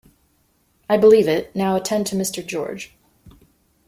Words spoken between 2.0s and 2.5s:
to Mr.